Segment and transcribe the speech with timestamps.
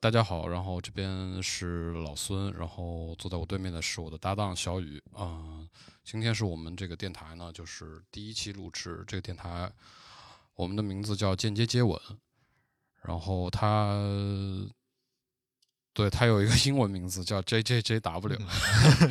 [0.00, 5.66] 大家好，然后这边是老孙，然后坐在我对面的是我的搭档小雨啊、
[6.04, 9.02] 今天是我们这个电台呢，就是第一期录制。
[9.08, 9.72] 这个电台，
[10.54, 12.00] 我们的名字叫间接接吻，
[13.02, 13.98] 然后它，
[15.92, 18.38] 对它有一个英文名字叫 JJJW。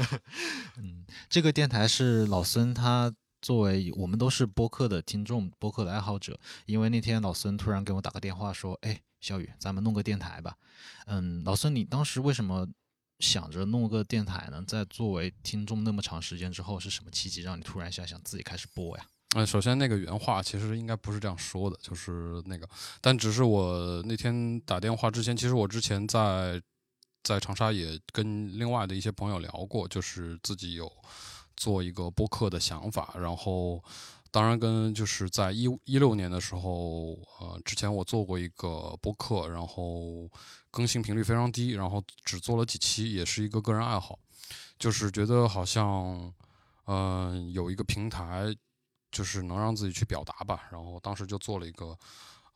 [0.78, 10.58] 嗯，这个电台是老孙他作为我们都是播客的听众、播客的爱好者，因为那天老孙突然给我打个电话说：“哎，小雨，咱们弄个电台吧。”
[11.06, 12.68] 嗯，老孙，你当时为什么
[13.20, 14.64] 想着弄个电台呢？
[14.68, 19.06] 在作为听众那么长时间之后，是什么契机让你突然想想自己开始播呀？
[19.36, 22.68] 呃，首先那个原话其实应该不是这样说的，就是那个，
[23.02, 26.62] 但只是我那天打电话之前，其实我之前在
[27.24, 30.90] 在长沙也跟另外的一些朋友聊过，就是自己有
[31.58, 33.84] 做一个播客的想法，然后
[34.32, 40.30] 当然跟就是在一一六年的时候，呃，之前我做过一个播客，然后
[40.72, 44.18] 更新频率非常低，然后只做了几期，也是一个个人爱好，
[44.80, 46.34] 就是觉得好像
[46.86, 48.56] 嗯、有一个平台。
[49.10, 50.68] 就是能让自己去表达吧。
[50.70, 51.98] 然后当时就做了一个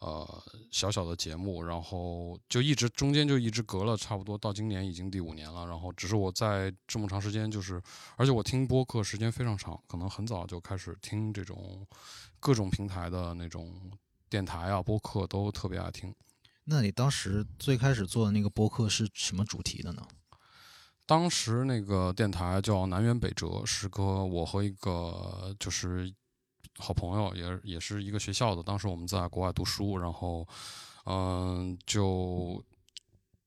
[0.01, 5.65] 呃小小的节目，然后就一直中间就一直隔了差不多到今年已经第五年了。
[5.65, 7.81] 然后只是我在这么长时间，就是
[8.17, 11.87] 而且我听播客时间非常长，可能很早就开始听这种
[12.39, 13.73] 各种平台的那种
[14.29, 16.13] 电台啊播客都特别爱听。
[16.63, 20.05] 那你当时最开始做的那个播客是什么主题的呢？
[21.05, 26.13] 当时那个电台叫南辕北辙，是个我和一个就是
[26.77, 28.63] 好朋友，也也是一个学校的。
[28.63, 30.47] 当时我们在国外读书，然后
[31.05, 32.63] 嗯、就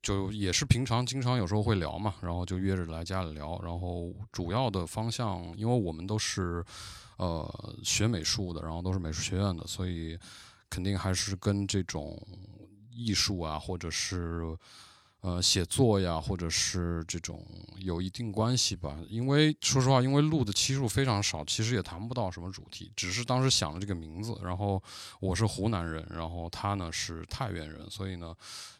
[0.02, 3.58] 就也是平常经常有时候会聊嘛，然后就约着来家里聊。
[3.62, 6.64] 然后主要的方向，因为我们都是
[7.16, 10.18] 呃学美术的，然后都是美术学院的，所以
[10.68, 12.20] 肯定还是跟这种
[12.90, 14.56] 艺术啊，或者是
[15.24, 17.42] 呃写作呀，或者是这种
[17.78, 18.98] 有一定关系吧。
[19.08, 24.38] 因为说实话，因为录的期数非常少，其实也谈不到什么主题，只是当时想了这个名字。
[24.42, 24.82] 然后
[25.20, 28.34] 我是湖南人，然后他呢是太原人，所以呢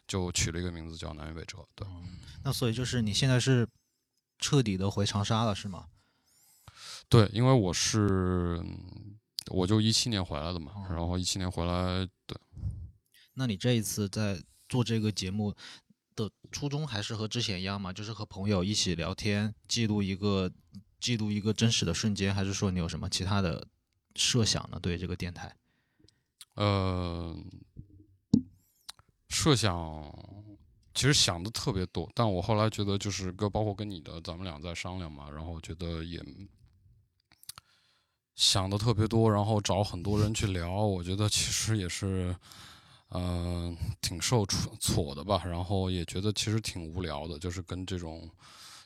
[0.07, 1.65] 就取了一个名字叫南辕北辙。
[1.73, 1.87] 对，
[2.43, 3.67] 那所以就是你现在是
[4.37, 5.87] 彻底的回长沙了，是吗？
[7.09, 9.17] 对，因为我是嗯
[9.49, 12.37] 我就一七年回来的嘛，哦然后一七年回来，对。
[13.33, 14.39] 那你这一次在
[14.69, 15.53] 做这个节目
[16.15, 17.91] 的初衷还是和之前一样吗？
[17.91, 20.51] 就是和朋友一起聊天，记录一个
[20.99, 23.67] 记录一个真实的瞬间，还是说你有什么其他的
[24.15, 24.79] 设想呢？
[24.79, 25.55] 对这个电台？
[26.53, 27.35] 呃，
[29.27, 30.09] 设想
[30.93, 36.23] 其实想的特别多，但我后来觉得就是跟包括跟你的，咱们俩在商量嘛，然后觉得也
[38.35, 42.35] 想的特别多，然后找很多人去聊，我觉得其实也是。
[43.09, 48.29] 呃，挺受挫挫的吧，然后也觉得其实挺无聊的，就是跟这种，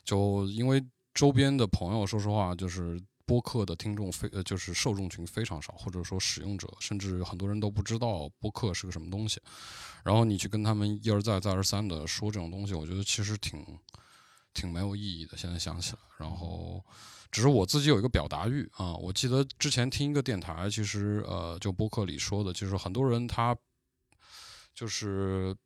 [0.04, 9.40] 就因为周边的朋友，说实话，就是播客的听众非呃，就是受众群非常少，或者说使用者，甚至很多人都不知道播客是个什么东西。
[10.04, 13.64] 然后你去跟他们一而再再而三的说这种东西，我觉得其实挺
[14.52, 15.36] 挺没有意义的。
[15.36, 16.84] 现在想起来，然后
[17.30, 18.94] 只是我自己有一个表达欲啊。
[18.96, 23.56] 我记得之前听一个电台，其实呃，就播客里说的，就是很多人他
[24.74, 25.56] 就是。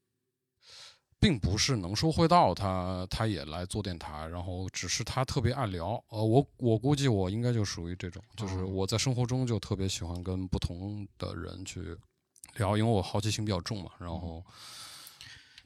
[1.21, 5.93] 并不是能说会道，他他也来做电台，然后只是他特别爱聊。
[6.09, 11.97] 呃，我我估计我应该就属于这种，就是哦我在生活中就特别喜欢跟不同的人去
[12.57, 13.93] 聊，因为我好奇心比较重嘛。
[13.99, 14.45] 然后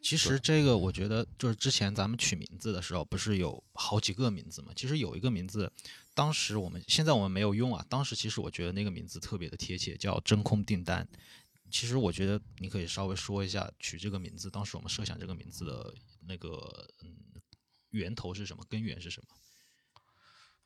[0.01, 4.71] 其实这个我觉得就是之前咱们取名字的时候，不是有好几个名字嘛？
[4.77, 5.73] 其实有一个名字，
[6.15, 7.85] 当时我们现在我们没有用啊。
[7.89, 11.09] 当时其实我觉得那个名字特别的贴切，叫真空订单。
[11.71, 15.95] 其实我觉得你可以稍微说一下取这个名字，当时我们设想这个名字的
[16.27, 17.17] 那个嗯
[17.91, 19.29] 源头是什么，根源是什么？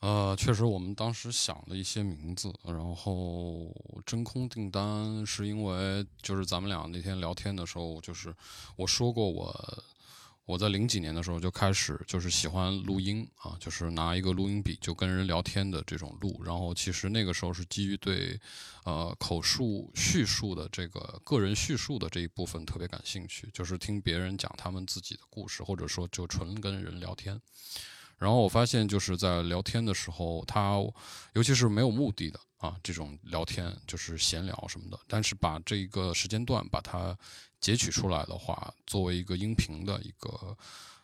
[0.01, 3.73] 呃，确实我们当时想了一些名字，然后
[4.05, 8.35] 真空订单是因为就是咱们俩那天聊天的时候，就是
[8.75, 9.85] 我说过我
[10.53, 16.43] 我在零几年的时候就开始就是喜欢录音啊，就是拿一个录音笔就跟人聊天的这种录。
[16.45, 18.39] 然后其实那个时候是基于对
[18.85, 27.41] 呃口述叙述的这个个人叙述的这一部分特别感兴趣，就是听别人讲他们自己的故事，或者说就纯跟人聊天。
[28.19, 30.77] 然后我发现就是在聊天的时候，他
[31.33, 37.19] 尤其是没有目的的啊这种聊天，就是闲聊什么的，但是把这个时间段把它
[37.63, 40.55] 截取出来的话，作为一个音频的一个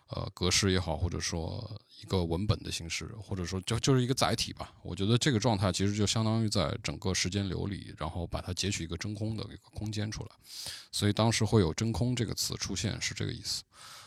[0.08, 4.74] 呃格式也好，或者说一个文本的形式，或者说就就是一个载体吧。
[4.82, 10.30] 我觉得这个状态其实就相当于在整个时间流里，然后把它截取一个真空的一个空间出来，
[10.92, 13.62] 所以当时会有“真空”这个词出现，是这个意思。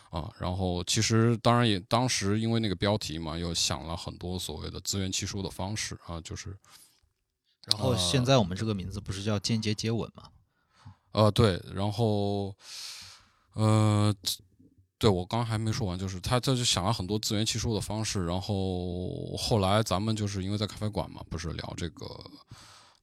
[0.09, 0.29] 啊。
[0.37, 6.55] 然后其实当然也当时因为那个标题嘛，又想了很多所谓的自圆其说的方式啊，就是。
[7.67, 10.23] 然后现在我们这个名字不是叫间接接吻吗？
[11.11, 12.55] 呃，对，然后，
[13.53, 14.13] 呃，
[14.97, 22.07] 对我刚还没说完，就是他他就想了很多自圆其说的方式，然后后来咱们就是因为在咖啡馆嘛，不是聊这个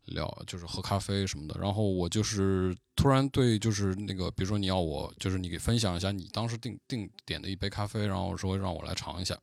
[0.06, 9.36] 聊就是喝咖啡什么的，然后我就是突然对就是那个，比如说你要我就是你给分享一下你当时定定点的一杯咖啡，然后说让我来尝一下，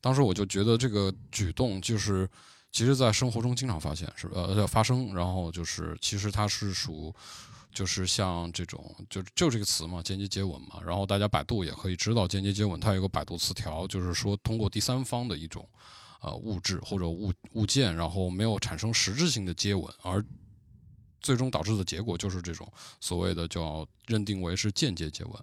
[0.00, 2.28] 当时我就觉得这个举动就是。
[2.70, 7.12] 其实，在生活中经常发现，是呃发生，然后就是，其实它是属，
[7.78, 10.80] 就是像这种，就就这个词嘛，间接接吻嘛。
[10.84, 15.64] 然后大家百度也可以知道，间接接吻它有个百度词条，就是说通过第三方的一种，
[16.20, 20.24] 呃物质或者物物件，然后没有产生实质性的接吻，而
[21.20, 22.68] 最终导致的结果就是这种
[23.00, 25.34] 所谓的叫认定为是间接接吻，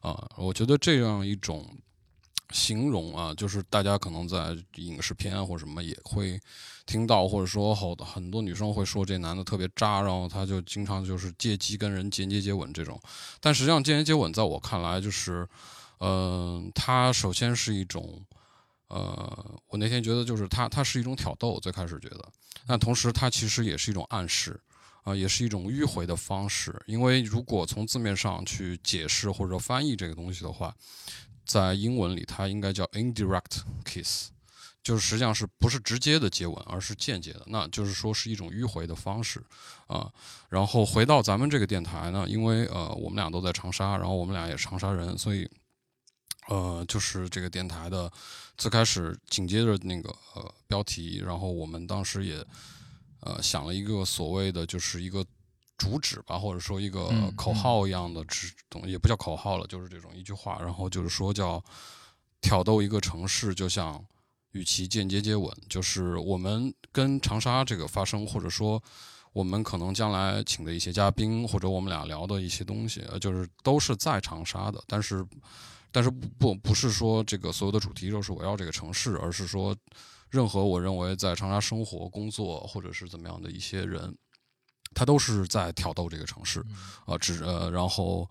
[0.00, 1.64] 啊，我觉得这样一种。
[2.50, 6.38] 形容啊，就是大家可能在影视片或者什么也会
[6.86, 13.00] 听到，或者说好很多女生会说这男的特别渣，然后他就经常就是借机跟人间接接吻这种。
[13.40, 15.48] 但实际上，间接接吻在我看来就是，
[15.98, 18.22] 嗯，它首先是一种，
[18.88, 22.24] 呃，我那天觉得就是它它是一种挑逗，最开始觉得，
[22.66, 24.60] 但同时它其实也是一种暗示，
[25.02, 26.78] 啊，也是一种迂回的方式。
[26.86, 30.72] 因为如果从字面上去解释或者翻译这个东西的话。
[31.44, 34.30] 在英文里，它应该叫 indirect kiss，
[34.82, 39.42] 就是实际上是不是直接的接吻，而是间接的，那就是说是一种迂回的方式
[39.86, 40.10] 啊。
[40.48, 45.48] 然后回到咱们这个电台呢，因为呃我们俩都在长沙，然后我们俩也长沙人，所以
[46.48, 48.10] 呃就是这个电台的
[48.56, 52.44] 最开始紧接着那个呃标题，然后我们当时也
[53.20, 55.24] 呃想了一个所谓的就是一个。
[55.76, 60.58] 主旨吧，或者说一个口号一样的指东，也不叫口号了，就是这种一句话。
[60.60, 61.62] 然后就是说叫
[62.40, 64.02] 挑逗一个城市，就像
[64.52, 68.80] 与其间接接吻，就是我们跟长沙这个发生，或者说
[69.32, 74.80] 我们可能将来请的一些嘉宾，或者我们俩聊的一些东西，就是都是在长沙的。
[74.86, 75.26] 但是，
[75.90, 79.76] 但是不不不是说这个所有的主题都是围绕这个城市，而是说
[80.30, 84.16] 任何我认为在长沙生活、工作或者是怎么样的一些人。
[84.94, 86.64] 他都是在挑逗这个城市，
[87.04, 88.28] 啊，只呃，然后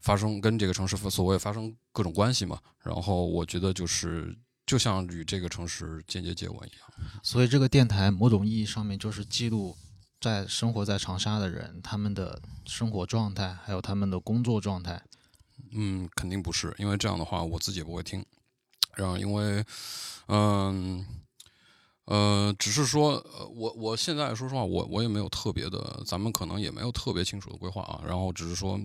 [0.00, 2.58] 发生跟这个城市所谓发生各种关系嘛。
[2.82, 7.10] 然后我觉得就是就像与这个城市间接接吻一样。
[7.22, 9.76] 所以这个电台某种意义上面就是记录
[10.20, 15.02] 在生活在长沙的人他们的生活状态，还有他们的工作状态。
[15.72, 18.24] 嗯，肯定不是，因为这样的话我自己也不会听。
[18.94, 19.64] 然后因为，
[20.28, 21.06] 嗯。
[22.06, 28.00] 呃，只是说，呃，我我现在说实话，我我也没有特别的，咱们可能也没有特别清楚的规划啊。
[28.06, 28.80] 然后只是说，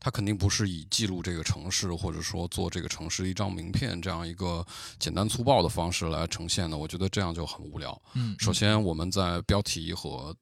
[0.00, 4.66] 它肯定不是以记录这个城市，或者说做这个城市一张名片这样一个
[4.98, 6.76] 简单粗暴的方式来呈现的。
[6.76, 8.00] 我觉得这样就很无聊。
[8.14, 10.36] 嗯，首先我们在标题和。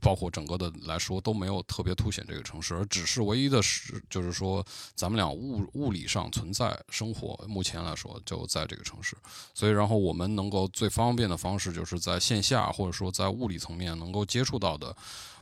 [0.00, 9.16] 包括整个的来说都没有特别凸显这个城市，而只是唯一的是，就是说咱们俩物物理上存在生活，目前来说就在这个城市，
[9.54, 14.94] 所以然后我们能够最方便的方式就是在线下或者说在物理层面能够接触到的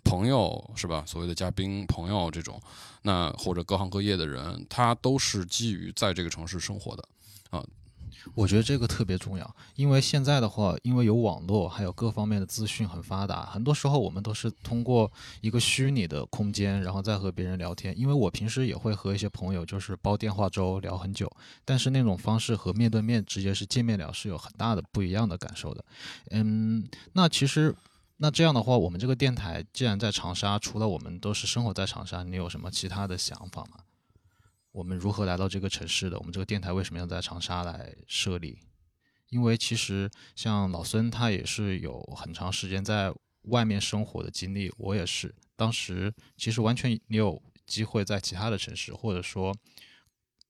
[0.05, 1.05] 朋友是吧？
[1.07, 2.61] 所谓的嘉宾朋友这种，
[3.03, 7.09] 那或者各行各业的人，他都是基于在这个城市生活的
[7.51, 7.65] 啊。
[8.35, 17.93] 我觉得这个特别重要，因为现在的话，因为有网络，还有各方面的资讯很发达，很多时候我们都是通过一个虚拟的空间，然后再和别人聊天。
[17.99, 21.31] 因为我平时也会和一些朋友就是煲电话粥聊很久，
[21.65, 25.85] 但是那种方式和面对面直接是见面聊是有很大的不一样的感受的。
[26.31, 27.75] 嗯，那其实
[28.17, 33.79] 那这样的话，我们这个电台既然在长沙，除了我们都是生活在长沙，你有什么其他的想法吗？
[34.75, 36.19] 我们如何来到这个城市的？
[36.19, 38.59] 我们这个电台为什么要在长沙来设立？
[39.29, 45.33] 因为其实像老孙他也是有很长时间在外面生活的经历，我也是。
[45.55, 49.57] 当时其实完全你有机会在其他的城市，或者说，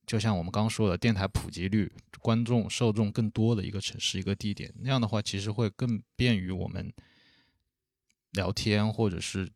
[0.06, 6.90] 就像我们刚刚说的，电台普及率、观众受众更多的一个城市、一个地点，那样的话其实会更便于我们
[8.30, 9.50] 聊天，或者是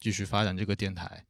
[0.00, 1.26] 继续发展这个电台。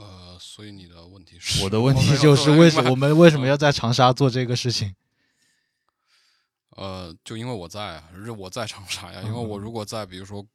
[0.00, 1.62] 呃，所以你的问题是？
[1.62, 4.94] 我的问题就是为什么我们为什么要在长沙做这个事情？
[6.76, 8.02] 呃，就因为我在，
[8.38, 9.20] 我在长沙呀。
[9.22, 10.46] 因为我如果在，比如说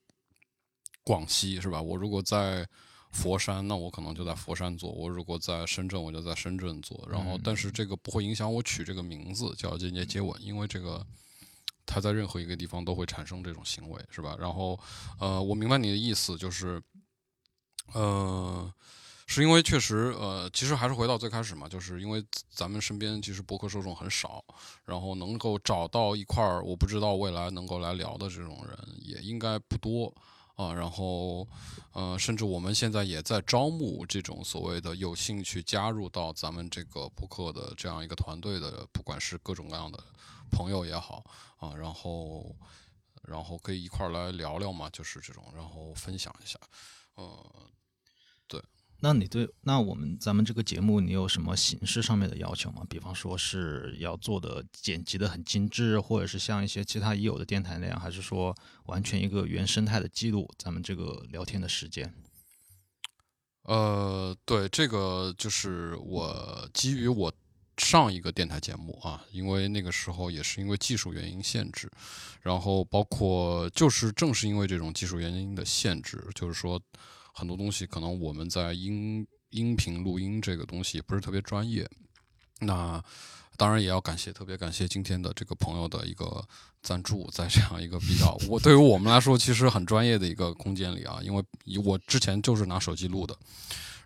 [1.04, 1.80] 广西，是吧？
[1.80, 2.68] 我如果在
[3.12, 7.08] 佛山，那我可能就在佛山做；我如果在深圳，我就在深圳做。
[7.08, 11.06] 然后，但是这个不会影响我取这个名字叫“间接接吻”，因为这个
[11.86, 14.36] 它在任何一个地方都会产生这种行为，是吧？
[14.40, 14.80] 然后，
[15.20, 16.82] 呃，我明白你的意思，就是，
[17.94, 18.74] 呃。
[19.28, 24.44] 是因为确实，呃，其实还是回到最开始嘛，就是因为咱们身边其实博客受众很少，
[24.86, 30.14] 然后能够找到一块儿，我不知道未来能够来聊的这种人也应该不多
[30.56, 30.72] 啊。
[30.72, 31.48] 然后，
[31.94, 40.02] 呃，甚至我们现在也在招募这种所谓的有兴趣加入到咱们这个博客的这样一个团队的，不管是各种各样的
[40.52, 41.24] 朋友也好
[41.58, 42.56] 啊，然后，
[43.24, 46.60] 然后可以一块儿来聊聊嘛，就是这种，然后分享一下，
[47.16, 47.34] 呃。
[49.02, 52.82] 那你对那我们咱们这个节目，你有什么形式上面的要求吗？
[52.90, 62.12] 比方说是要做的剪辑的很精致，或者是像一些其他已有的电台那样，还是说完全一个原生态的记录咱们这个聊天的时间？
[63.64, 67.32] 呃，对，这个就是我基于我
[67.78, 71.92] 上一个电台节目啊，因为那个时候也是因为技术原因限制，
[72.42, 76.82] 然后包括就是正是因为这种技术原因的限制，就是说。
[77.36, 81.86] 很多东西可能我们在音音频录音这个东西不是特别专业，
[82.62, 83.04] 那
[83.58, 86.42] 当然也要感谢，特别感谢今天的这个朋友的一个
[86.82, 91.44] 赞助，在这样一个比较我对于我们来说其实很专业的一个空间里啊，因为
[91.84, 93.38] 我之前就是拿手机录的。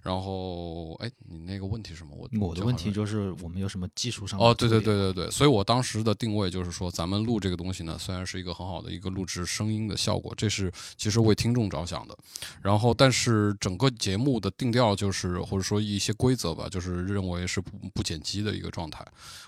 [0.01, 2.15] 然后，哎，你那个问题是什么？
[2.15, 12.17] 我我的问题就是我们有什么技术上哦，对对对对对，所以我当时的定位就是说，咱们录这个东西呢，虽然是一个很好的一个录制声音的效果，这是其实为听众着想的。
[12.61, 19.05] 然后，但是整个节目的定调就是，或者说一些规则吧，就是认为是不不剪辑的一个状态，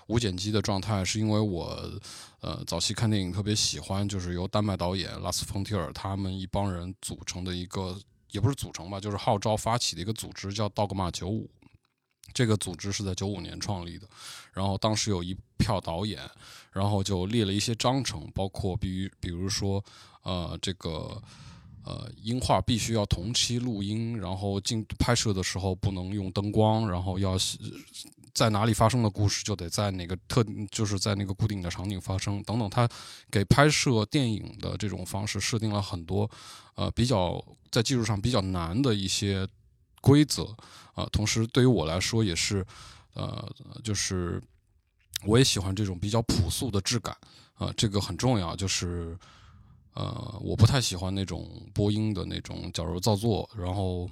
[0.08, 1.90] 无剪辑的状态，是因为我
[2.40, 7.98] 呃早期看电影特别喜欢，就是由丹麦导演拉斯冯提尔他们一帮人组成的一个。
[8.32, 11.48] 也不是组成吧，就是号召发起的一个组织，叫 Dogma 九五。
[12.34, 14.08] 这个组织是在九五年创立的，
[14.52, 16.18] 然后当时有一票导演，
[16.72, 19.84] 然后就列了一些章程，包括比比如说，
[20.22, 21.22] 呃，这个
[21.84, 27.36] 呃音画必须要同期录音，然后进拍摄的时候不能用灯光，然后要。
[28.34, 32.70] 在哪里发生的故事，就得在哪个特，就是在那个固定的场景发生等等。
[32.70, 32.88] 他
[33.30, 36.30] 给拍摄电影的这种方式设定了很多，
[36.74, 39.46] 呃，比较在技术上比较难的一些
[40.00, 40.44] 规则
[40.94, 41.06] 啊。
[41.12, 42.64] 同时，对于我来说也是，
[43.12, 44.42] 呃，就是
[45.26, 47.14] 我也喜欢这种比较朴素的质感
[47.54, 48.56] 啊，这个很重要。
[48.56, 49.14] 就是
[49.92, 54.08] 呃，我不太喜欢那种播音的那种矫揉造作，然后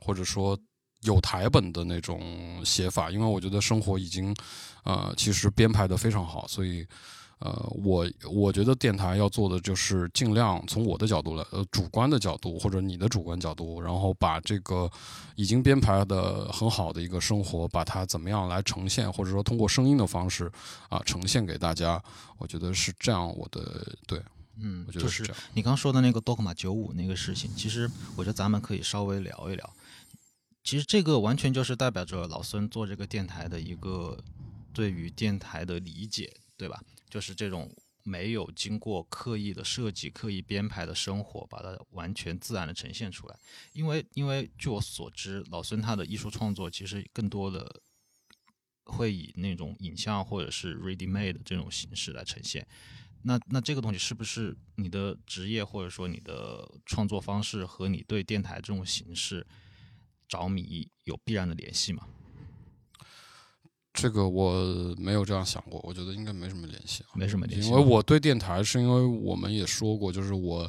[0.00, 0.58] 或者说。
[1.02, 4.34] 有台本的那种写法，因为我觉得生活已经，
[4.84, 6.86] 呃，其实编排的非常好，所以，
[7.38, 7.50] 呃，
[7.82, 14.90] 我我觉得电台要做的就是尽量从我的角度来，呃，主观的角度或者你的主观角度，然后把这个
[15.36, 20.52] 已经编排的很好的一个生活，把它怎么样来呈现，或者说通过声音的方式
[20.90, 22.02] 啊呈现给大家，
[22.36, 23.26] 我觉得是这样。
[23.34, 24.20] 我的对，
[24.58, 25.42] 嗯，我觉得是这样。
[25.54, 29.70] 你刚说的那个 Dogma 九五那个事情，其实我觉得咱们可以稍微聊一聊。
[30.62, 34.22] 其实这个完全就是代表着老孙做这个电台的一个
[34.72, 36.80] 对于电台的理解，对吧？
[37.08, 37.74] 就是这种
[38.04, 43.36] 没有经过刻意的设计、刻意编排的生活，把它完全自然的呈现出来。
[43.72, 47.80] 因为，因为据我所知，老孙他的艺术创作其实更多的
[48.84, 52.66] 会以那种影像或者是 ready made 的这种形式来呈现。
[53.22, 59.46] 那，那这个东西是不是你的职业或者说你的创作方式和你对电台这种形式？
[60.30, 62.04] 着迷有必然的联系吗？
[63.92, 67.68] 这个我没有这样想过，我觉得应该没什么联系，没什么联系。
[67.68, 70.60] 因为我对电台，是因为我们也说过，就是我，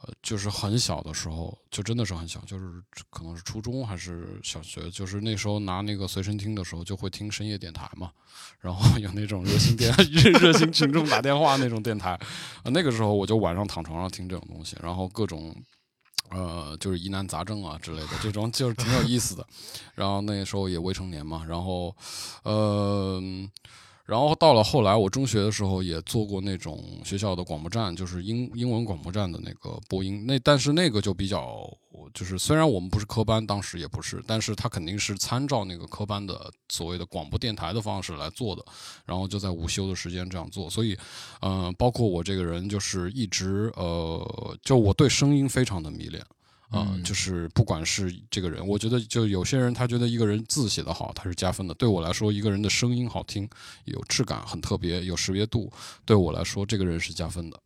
[0.00, 8.10] 呃，就是很小的时候，就真的是很小，就是可能是初中还是小学，就是那时候拿那个随身听的时候，就会听深夜电台嘛，
[8.58, 12.18] 然后有那种热心电热 热心群众打电话那种电台，
[12.64, 15.54] 那个时候我就晚上躺床上听这种东西，然后各种。
[16.30, 19.46] 呃，就是疑难杂症啊之类的，这种就是挺有意思的。
[19.94, 21.94] 然后那时候也未成年嘛，然后，
[22.44, 23.22] 呃。
[24.10, 30.26] 然后到了后来，我中学的时候也做过那种学校的广播站，就是英英文广播站的那个播音。
[30.26, 31.72] 那但是那个就比较，
[32.12, 38.64] 就是虽然我们不是科班，当时也不是，但是他肯定是参照那个科班的所谓的广播电台的方式来做的。
[39.06, 40.68] 然后就在午休的时间这样做。
[40.68, 40.98] 所以，
[41.40, 46.20] 嗯，包括我这个人就是一直呃，就我对声音非常的迷恋。
[46.70, 51.74] 啊，就是不管是这个人，我觉得就有些人他觉得一个人字写得好，他是加分的。
[51.74, 53.48] 对我来说，一个人的声音好听，
[53.86, 55.72] 有质感，很特别，有识别度，
[56.04, 57.60] 对我来说，这个人是加分的。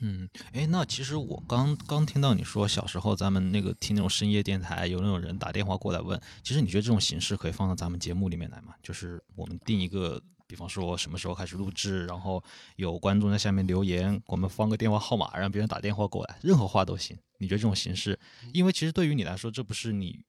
[0.00, 8.74] 嗯，哎，那其实我刚刚听到你说小时候咱们那个听那种深夜电台，有那种人打电话过来问，其实你觉得这种形式可以放到咱们节目里面来吗？
[8.82, 10.22] 就是我们定一个。
[10.46, 12.42] 比方说什么时候开始录制，然后
[12.76, 17.16] 有观众在下面留言，我们放个电话号码，让别人打电话过来，任何话都行。
[17.38, 18.18] 你觉得这种形式？
[18.52, 20.20] 因为其实对于你来说，这不是你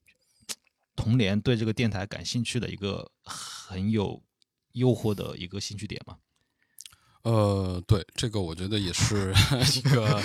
[0.96, 4.22] 童年对这个电台感兴趣的一个很有
[4.72, 6.18] 诱惑的一个兴趣点吗？
[7.22, 9.34] 呃，对，这个我觉得也是
[9.78, 10.22] 一个。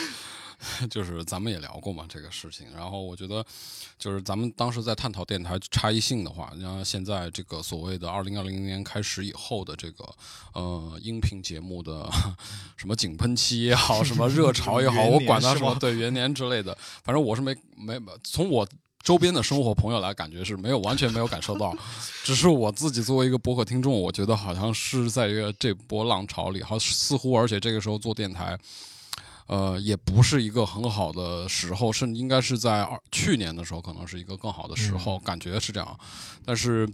[0.89, 3.45] 就是咱们也聊过嘛这个事情，然后我觉得，
[3.97, 10.03] 就是咱们当时在探讨电台差异性的话，像现在这个所谓的二零二零年开始以后的这个
[10.53, 12.09] 呃音频节目的
[12.77, 18.67] 什么井喷期也好，什么热潮也好， 我管它什么对元年之类的，反正我是没没从我
[19.01, 21.75] 周边的生活朋友来感觉是没有完全没有感受到，
[22.23, 28.57] 只是我自己作为一个博客听众，我觉得好像是在一个这波浪潮里，好似乎而且这个时候做电台。
[29.47, 35.99] 呃，也不是一个很好的时候，甚至应该是在二去年的时候，可能是一个更好的时候，感觉是这样。
[36.45, 36.87] 但是，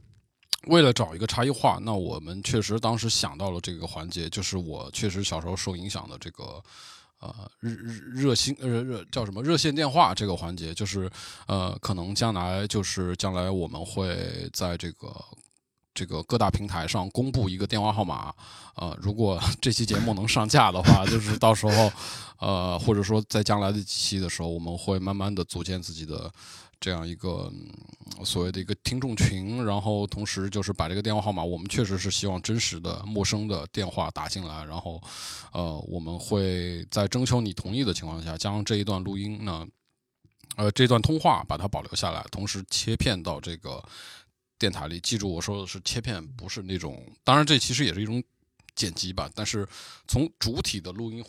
[0.68, 6.62] 为了找一个差异化，那我们确实当时想到了这个环节，就是我确实小时候受影响的这个
[7.20, 7.72] 呃热
[8.13, 11.10] 热心热热叫什么热线电话这个环节，就是
[11.48, 15.08] 呃，可能将来就是将来我们会在这个。
[16.00, 18.34] 这个各大平台上公布一个电话号码，
[18.75, 21.91] 呃，如果这期节目能上架的话， 就是到时候，
[22.38, 26.32] 呃，或者说在将来的几期的时候，我们会慢慢的组建自己的
[26.79, 27.51] 这样一个
[28.24, 35.01] 所谓的一个听众群，然后同时就是把这个电话号码，我们确实是希望真实的陌生的电话打进来，然后，
[35.51, 39.68] 呃，我们会在征求你同意的情况下，将这一段录音呢，
[40.56, 43.84] 呃，这段通话把它保留下来，同时切片到这个。
[44.59, 47.01] 电台里，记住我说的是切片，不是那种。
[47.23, 48.21] 当然，这其实也是一种
[48.75, 49.27] 剪辑吧。
[49.33, 49.67] 但是
[50.07, 51.25] 从主体的录音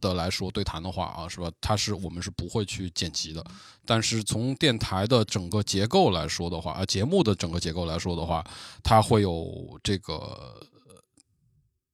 [0.00, 1.50] 的来说，对谈的话啊，是吧？
[1.60, 3.44] 它是我们是不会去剪辑的。
[3.84, 8.44] 但是从电台的整个结构来说的话，啊，节目的整个结构来说的话，
[8.84, 10.60] 它会有这个。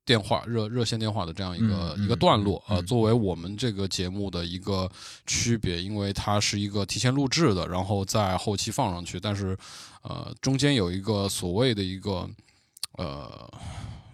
[0.04, 4.90] 电话热热线电话的这样一个一个段落，呃，作为我们这个节目的一个
[5.26, 9.56] 区别，因为它是一个提前录制的，然后在后期放上去，但是，
[10.02, 12.28] 呃，中间有一个所谓的一个，
[12.98, 13.50] 呃。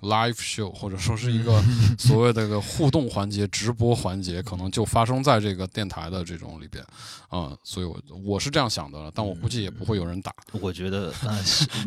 [0.02, 1.62] Live show 或者说是一个
[1.98, 6.84] 所谓的个互动环节、直播环节，可能就发生在这个电台的这种里边，
[7.28, 10.32] 啊，所以我我是这样想的，但我估计也不会有人打。
[10.52, 11.44] 我觉得，呃，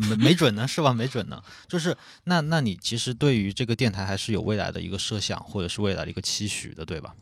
[0.08, 0.92] 没没准呢，是吧？
[0.92, 1.42] 没准呢。
[1.68, 7.14] 就是那那你其实对于这个电台还是有未来的一个设想，或者是未来的一个期许的，对吧？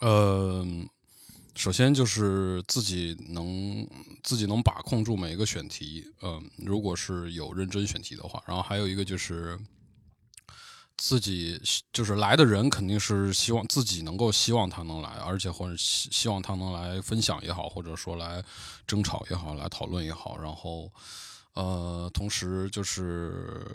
[0.00, 0.88] 嗯。
[1.56, 3.88] 首先就是自己能
[4.22, 9.58] 自己能把控住每一个选题，嗯，如果是有认真选题的话，然后还有一个就是
[10.98, 11.58] 自己
[11.92, 18.44] 就是来的人肯定是希望自己能够希望他能来，而且或者希希望他能来分享也好，或者说来
[18.86, 20.92] 争吵也好，来讨论也好，然后
[21.54, 23.66] 呃，同时就是。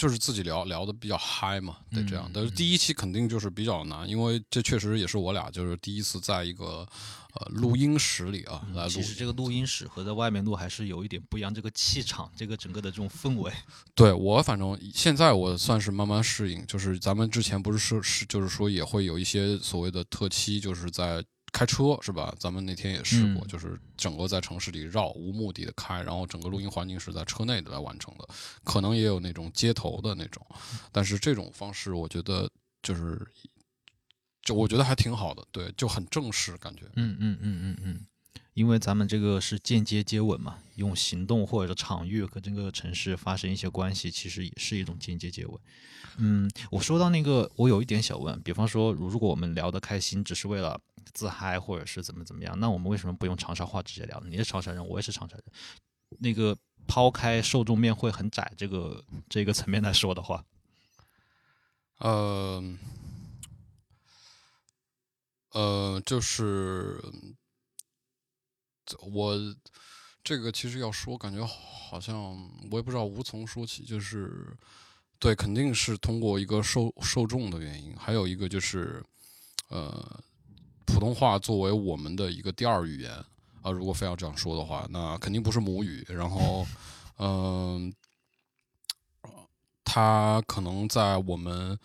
[0.00, 2.30] 就是自己聊聊的比较嗨嘛，得这样。
[2.32, 6.88] 但是第一期肯定就是比较难，因为这确实也是我俩就是第一次在一个
[7.34, 8.88] 呃录音室里啊来录。
[8.88, 13.52] 其实这个录音室和在外面录还是有一点不一样，这个气场，这个整个的这种氛围。
[13.94, 21.22] 对我反正现在我算是慢慢适应，就是咱们之前不是说是就是说也会有一些所谓的特期，就是在。
[21.52, 22.34] 开车是吧？
[22.38, 28.28] 咱们那天也试过，就是整个在城市里绕，无目的的开，然后整个录音环境是在车内的来完成的。
[28.64, 30.46] 可能也有那种街头的那种，
[30.92, 32.50] 但是这种方式我觉得
[32.82, 33.20] 就是，
[34.42, 36.84] 就我觉得还挺好的，对，就很正式感觉。
[36.96, 38.06] 嗯嗯嗯嗯嗯。
[38.54, 45.58] 因为咱们这个是间接接吻嘛，用行动或者场域和这个城市发生一些关系，其实也是一种间接接吻。
[46.18, 50.80] 嗯，我说到那个，我有一点小问，比方说，如果我们聊得开心，只是为了
[51.12, 54.20] 自嗨或者是怎么怎么样，那我们为什么不用长沙话直接聊？
[54.26, 55.44] 你是长沙人，我也是长沙人。
[56.18, 60.44] 那个抛开受众面会很窄这个这个层面来说的话，
[61.98, 62.62] 呃，
[65.52, 67.00] 呃，就是。
[69.12, 69.36] 我
[70.24, 72.36] 这个其实要说，感觉好像
[72.72, 73.84] 我也不知道无从说起。
[73.84, 74.52] 就是
[75.20, 79.04] 对，肯定是通过一个受受众的原因，还有一个就是，
[79.68, 80.20] 呃，
[80.86, 83.12] 普通话作为我们的一个第二语言
[83.62, 86.04] 啊，如果非要这样说的话，那肯定不是母语。
[86.08, 86.66] 然后，
[87.18, 87.92] 嗯，
[89.84, 91.78] 它可能在我们。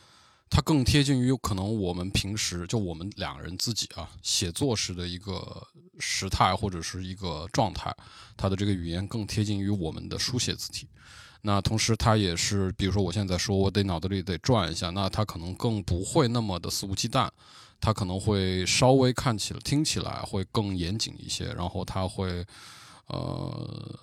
[0.48, 5.68] 它更贴近于可能我们平时就我们两个人自己啊写作时的一个
[6.00, 7.94] 时态或者是一个状态，
[8.38, 10.88] 它的这个语言更贴近于我们的书写字体。
[11.46, 17.30] 那同时他也是，比如说我现在说我得脑子里得转一下，那他可能更不会那么的肆无忌惮，
[17.80, 22.44] 他可能会稍微看起来听起来会更严谨一些，然后他会
[23.08, 24.00] 呃，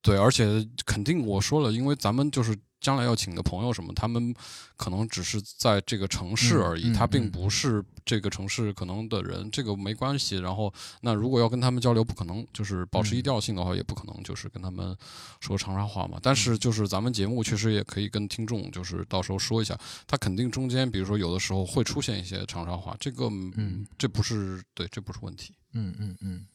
[0.00, 2.56] 对，而且肯定我说了，因为咱们就是。
[2.86, 4.32] 将来要请的朋友什么，他们
[4.76, 10.36] 可能只是在这个城市而已，他并嗯不是这个城市可能的人，这个没关系。
[10.36, 14.96] 然后，那如果要跟他们交流，不可能就是保持低嗯调性的话，也不可能就是跟他们
[15.40, 16.20] 说长沙话嘛。
[16.22, 25.52] 但嗯是就是咱们节目确实也可以跟听众就是到时候说一下，他肯定中间比如说有的时候会出现一些长沙话，这个嗯这不是对，这不是问题。
[25.72, 26.46] 嗯嗯嗯，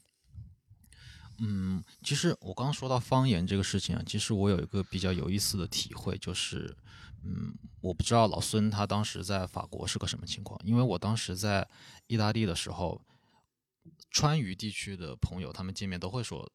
[1.42, 6.76] 嗯，其实我刚刚说到方言这个事情啊，其实我有一个比较有意思的体会，就是，
[7.24, 11.68] 嗯，我不知道老孙他当时在法国是个什么情况，因为我当时在
[12.08, 13.02] 意大利的时候，
[14.12, 16.48] 川渝地区的朋友他们见面都会说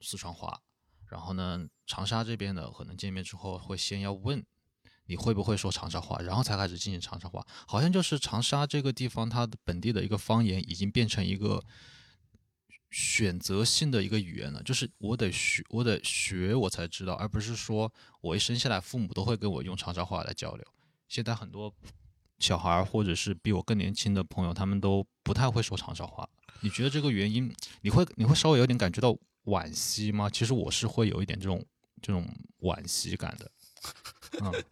[0.00, 0.60] 四川话，
[1.06, 4.44] 然后呢，长沙这边的可能见面之后会先要问。
[5.06, 7.44] 你会不会说长沙话，然后才开始进行长沙话？
[7.66, 11.60] 好像就是长沙这个地方，它的本地的一个方言已经变成一个
[12.90, 20.64] 选择性的一个语言呢，就是我得学，我得学，我才知道，而不是说我一生下来父母都会跟我用长沙话来交流。
[21.08, 21.72] 现在很多
[22.38, 26.28] 小孩儿或者是比我更年轻的朋友，他们都不太会说长沙话。
[26.60, 30.28] 你觉得这个原因，你会你会稍微有点感觉到惋惜吗？
[30.28, 31.64] 其实我是会有一点这种
[32.02, 32.28] 这种
[32.60, 33.50] 惋惜感的。
[34.40, 34.64] 嗯，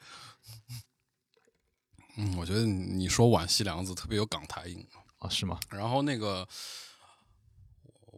[2.18, 4.84] 嗯，我觉得你说“惋惜”两个字特别有港台音。
[5.18, 5.58] 啊，是吗？
[5.70, 6.46] 然后那个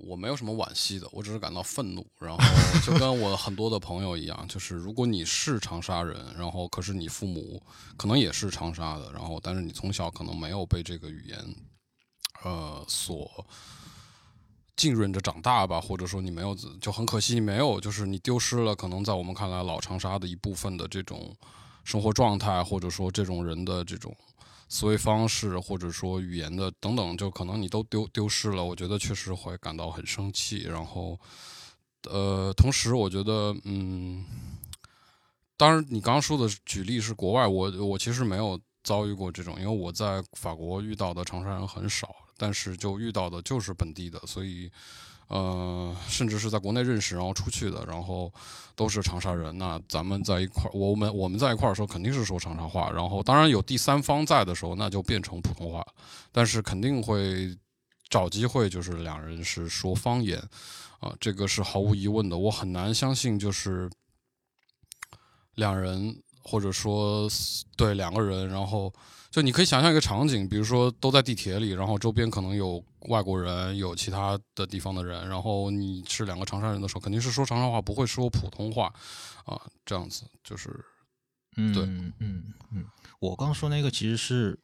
[0.06, 2.06] 我没有什么惋惜的，我只是感到愤怒。
[2.18, 2.38] 然后
[2.84, 7.62] 就跟我很多的朋友一样， 就是如果你是长沙人，然后可是你父母
[7.96, 11.38] 可能也是长沙的，然后但是你从小可能没有被这个语言
[12.42, 13.46] 呃所
[14.76, 21.36] 浸润着长大吧，或者说你没有就很可惜，你没有就是你丢失了可能在我们看来老长沙的一部分的这种
[21.84, 24.16] 生活状态，或者说这种人的这种。
[24.70, 28.64] 思维方式，或者说语言的等等，就可能你都丢丢失了。
[28.64, 30.62] 我觉得确实会感到很生气。
[30.62, 31.18] 然后，
[32.08, 34.24] 呃，同时我觉得，嗯，
[35.56, 44.70] 当然你刚刚说的举例是国外，我我其实没有遭遇过这种，因为我在法国遇到的长沙人很少，但是就遇到的就是本地的，所以。
[45.30, 48.32] 呃，甚至是在国内认识，然后出去的，然后
[48.74, 49.56] 都是长沙人。
[49.56, 52.90] 那咱们在一块儿，我们我们在一块儿的时候，肯定是说长沙话。
[52.90, 55.86] 然后，当然有第三方在的时候，那就变成普通话。
[56.32, 57.56] 但是肯定会
[58.08, 60.36] 找机会，就是两人是说方言
[60.98, 62.36] 啊、这个是毫无疑问的。
[62.36, 63.88] 我很难相信，就是
[65.54, 67.28] 两人或者说
[67.76, 68.92] 对两个人，然后
[69.30, 78.92] 就你可以想象一个场景，比如说都在地铁里，然后周边可能有外国人，有其他的地方的人，然后你是两个长沙人的时候，肯定是说长沙话，不会说普通话
[79.44, 80.84] 啊，这样子就是
[81.56, 81.84] 嗯，对。
[81.84, 82.84] 嗯嗯嗯，
[83.20, 84.58] 我刚说那个其实是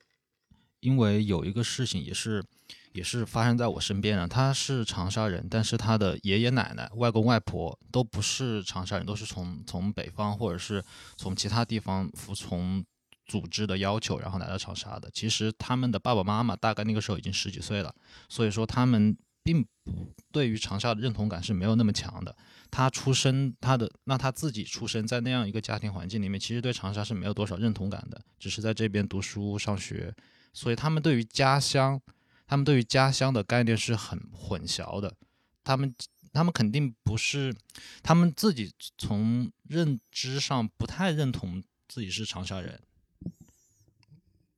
[0.80, 2.44] 因为有一个事情也是
[2.92, 10.84] 也是发生在我身边的，他是长沙人，但是他的爷爷奶奶、外公外婆都不是长沙人，都是从从北方或者是
[11.16, 12.84] 从其他地方服从
[13.26, 15.10] 组织的要求，然后来到长沙的。
[15.12, 17.94] 其实他们的爸爸妈妈大概那个时候已经十几岁了，
[18.28, 22.36] 所以说他们并不对于长沙的认同感是没有那么强的。
[22.70, 30.14] 他出生，他的那他自己出生在那样一个家庭环境里面，其实对长沙是没有多少认同感的，只是在这边读书上学，
[30.52, 32.00] 所以他们对于家乡，
[32.46, 35.14] 他们对于家乡的概念是很混淆的。
[35.62, 35.94] 他们
[36.32, 37.54] 他们肯定不是，
[38.02, 42.80] 他们自己从认知上不太认同自己是长沙人。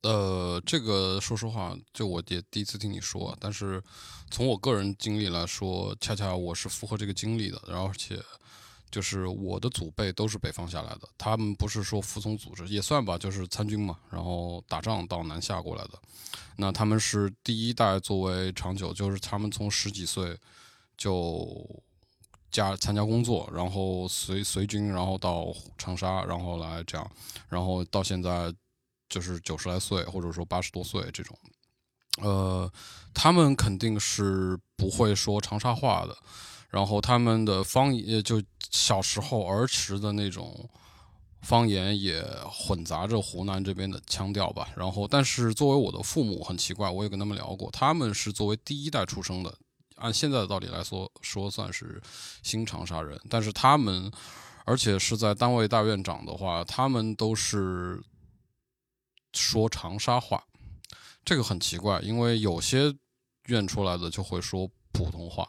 [0.01, 3.83] 呃，这个说实话，就我也第一次听你说，但是
[4.31, 8.17] 从我个人经历来说，恰恰我是符合这个经历的，然后而且
[8.89, 15.99] 就是我的祖辈都是北方下来的，他们不是说服从组织，也算吧，就是参军嘛，然后打仗到南下过来的，
[16.55, 20.33] 那他们是第一代作为长久，就是他们从十几岁
[20.97, 21.83] 就
[22.51, 27.11] 加参加工作，然后随随军，然后到长沙，然后来这样，
[27.49, 28.49] 然后到现在。
[29.09, 31.35] 就是九十来岁，或者说八十多岁这种，
[32.21, 32.71] 呃，
[33.13, 36.15] 他们肯定是不会说长沙话的，
[36.69, 40.69] 然后他们的方言就小时候儿时的那种
[41.41, 44.69] 方言也混杂着湖南这边的腔调吧。
[44.75, 49.51] 然后，但是作为我的父母很奇怪，我也跟他们聊过，他们是作为第一代出生的，
[49.95, 51.99] 按现在的道理来说，说算是
[52.43, 54.11] 新长沙人，但是他们
[54.65, 57.99] 而且是在单位大院长的话，他们都是。
[59.33, 60.43] 说长沙话，
[61.23, 62.93] 这个很奇怪，因为有些
[63.45, 65.47] 院出来的就会说普通话，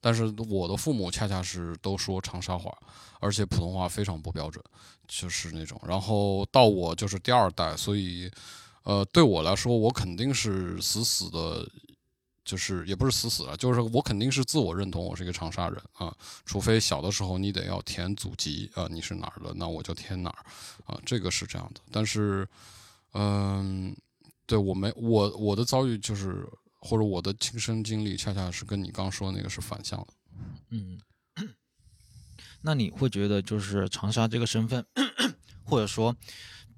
[0.00, 2.76] 但是我的父母恰恰是都说长沙话，
[3.20, 4.62] 而且普通话非常不标准，
[5.06, 5.80] 就是那种。
[5.86, 8.30] 然后到我就是第二代，所以
[8.82, 11.68] 呃，对我来说，我肯定是死死的
[12.44, 16.12] 就是也不是死死的，就是我肯定是自我认同我是一个长沙人啊，
[16.44, 20.44] 除非小的时候你得要填祖籍啊，你是哪儿的，那我就填哪儿
[20.86, 21.80] 啊，这个是这样的。
[21.92, 22.48] 但是，
[23.12, 23.96] 嗯，
[24.46, 26.46] 对我没我我的遭遇就是
[26.80, 30.06] 或者我的亲身经历，恰恰是跟你刚说的那个是反向的。
[30.70, 30.98] 嗯，
[32.62, 34.84] 那你会觉得就是长沙这个身份，
[35.64, 36.16] 或者说？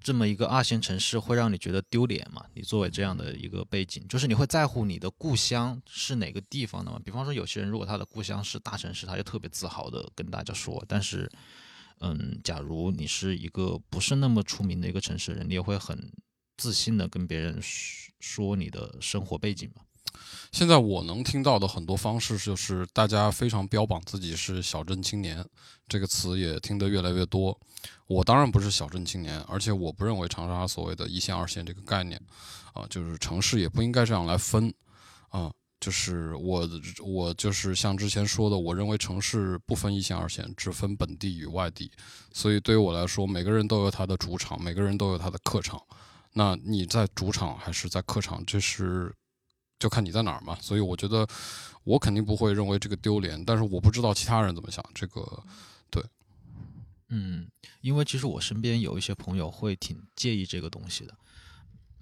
[0.04, 2.44] 这么一个二线城市会让你觉得丢脸吗？
[2.54, 7.00] 你作为这样的一个背景，就是你会在乎你的故乡是哪个地方的吗？
[7.04, 10.84] 比方说，有些人如果他的故乡是大城市，他就特别自豪的跟大家说。
[10.88, 11.30] 但是，
[12.00, 16.12] 嗯，假如你是一个不是那么出名的一个城市人，你也会很
[16.56, 17.58] 自信的跟别人
[18.20, 19.82] 说你的生活背景吗？
[20.52, 25.44] 现在我能听到的很多方式，就是大家非常标榜自己是小镇青年，
[25.88, 27.58] 这个词也听得越来越多。
[28.06, 32.20] 我当然不是小镇青年，而且我不认为长沙所谓的一线二线这个概念，
[32.74, 34.72] 啊，就是城市也不应该这样来分，
[35.30, 35.50] 啊，
[35.82, 36.66] 就是我
[37.04, 41.90] 我就是像之前说的，我认为城市不分一线二线，只分本地与外地。
[42.32, 45.82] 所以对于我来说，每个人都有他的主场，每个人都有他的客场。
[46.32, 49.12] 那你在主场还是在客场，这是。
[49.78, 51.26] 就看你在哪儿嘛，所以我觉得
[51.82, 54.84] 我肯定不会认为这个丢脸，但是我不知道其他人怎么想。
[54.94, 55.42] 这个，
[55.90, 56.00] 对，
[57.08, 57.48] 嗯，
[57.80, 61.12] 因为其实我身边有一些朋友会挺介意这个东西的。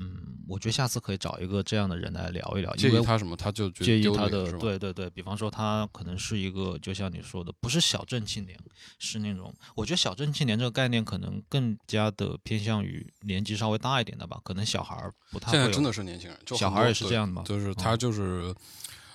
[0.00, 2.74] 嗯，我觉得下次可以找一个这样的人来聊一聊。
[2.76, 3.36] 因为他什么？
[3.36, 5.08] 他就介意他的，对对对。
[5.10, 8.58] 比方说，他可能是一个，就像你说的，不是小镇青年，
[8.98, 9.54] 是那种。
[9.74, 15.52] 我觉得小镇青年这个概念可能更加的偏向于年纪稍微大一点的吧，可能小孩儿不太。
[15.52, 17.42] 现在真的是年轻人，小孩也是这样的嘛？
[17.44, 18.54] 就是他就是。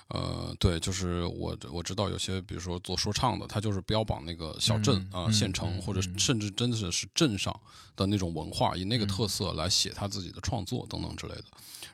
[0.08, 7.52] 呃，对，就是我我知道有些，比如说做说唱的，他就是标榜那个小镇啊、县城，或者甚至真的是是镇上
[7.96, 11.44] 的那种文化，以那个特色来写他自己的创作等等之类的。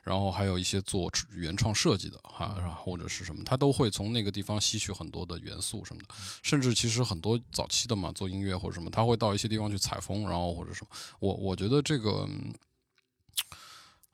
[0.03, 6.13] 然后还有一些做原创设计的哈，或者是什么，他都会从那个地方吸取很多的元素什么的。
[6.43, 10.95] 甚至其实很多早期的嘛，做音乐或者什么，他会到一些地方去采风，然后或者什么。
[11.19, 12.29] 我我觉得这个。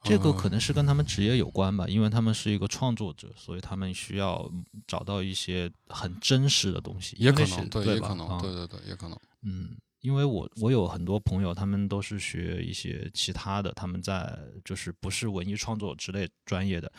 [0.02, 4.50] 这个可能是跟他们职业有关吧，因为他们是一个创作者，所以他们需要
[4.88, 7.18] 找到一些很真实的东西。
[7.20, 9.20] 也可能，对，也可能，对对对，也可能。
[9.44, 16.92] 嗯，因为我我有很多朋友，他们都是学一些其他的，他们在就是不是文艺创作之类专业的，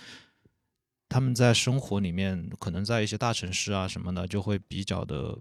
[1.08, 5.38] 他们在生活里面可能在一些大城市啊什么的，就会比较的。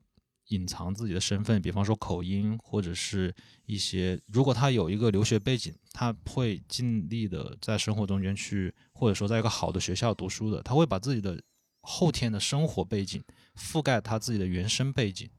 [0.50, 3.34] 隐藏自己的身份，比方说口音，或者是
[3.66, 11.40] 一些，如果他有一个留学背景，他会尽力的在生活中间去，或者说在一个好的学校读书的，他会把自己的
[11.82, 13.24] 后天的生活背景
[13.56, 15.30] 覆盖他自己的原生背景。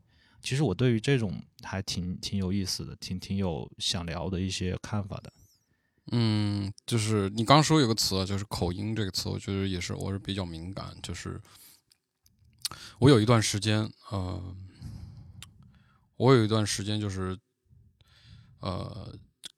[0.41, 5.33] 其实我对于这种还挺挺有意思的，挺挺有想聊的一些看法的。
[6.13, 11.41] 嗯，就是你刚说有个词，就是口音这个词，我觉得也是我是比较敏感，就是
[13.01, 14.57] 我有一段时间，呃。
[16.21, 17.35] 我有一段时间就是，
[18.61, 19.11] 呃，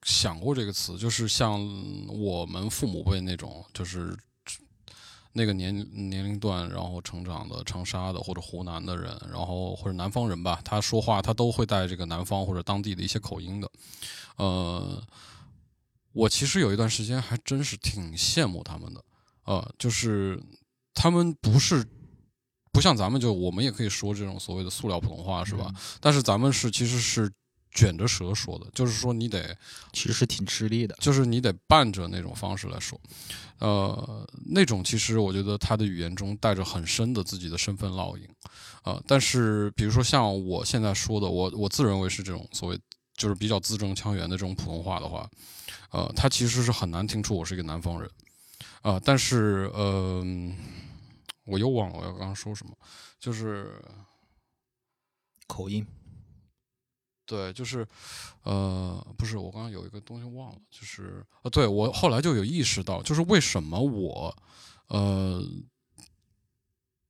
[0.04, 1.60] 想过这个词，就是像
[2.06, 4.16] 我们父母辈那种，就是
[5.32, 5.74] 那个年
[6.08, 13.68] 年龄段，然后成长的长沙的或者湖南的人，然后或者南方人吧，他说话他都会带这个南方或者当地的一些口音的。
[14.36, 15.02] 呃，
[16.12, 19.04] 我其实有一段时间还真是挺羡慕他们的，
[19.46, 20.40] 呃，就是
[20.94, 21.84] 他们不是。
[22.72, 25.72] 不像咱们，就我们也可以说这种所谓的塑料普通话，是吧？
[26.00, 27.30] 但是咱们是其实是
[27.70, 29.56] 卷着舌说的，就是说你得，
[29.92, 32.98] 其实是挺吃力的，就是你得伴着那种方式来说，
[33.58, 38.26] 呃，那种其实我觉得他的语言中带着很深的自己的身份烙印，
[38.82, 42.80] 啊，但是比如说像我现在说的，我我自认为是这种所谓
[43.16, 45.28] 就是比较字正腔圆的这种普通话的话，
[45.90, 48.10] 呃，他其实是很难听出我是一个南方人，
[48.80, 50.24] 啊，但是呃。
[51.44, 52.76] 我又忘了我要刚刚说什么，
[53.18, 53.82] 就是
[55.46, 55.86] 口音。
[57.24, 57.86] 对，就是，
[58.42, 64.36] 呃，不是，我刚刚有一个东西忘了，就是呃，对我后来就有意识到，就是为什么我，
[64.88, 65.42] 呃，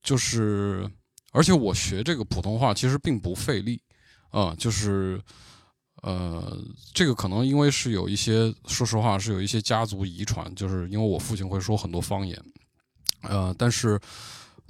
[0.02, 0.88] 就是，
[1.32, 3.82] 而且我学这个普通话其实并不费力
[4.30, 5.20] 啊，就是，
[6.02, 6.62] 呃，
[6.94, 12.40] 这个可能因为是有一些，说实话是有一些家族遗传，就是因为我父亲会说很多方言。
[13.22, 14.00] 呃，但是，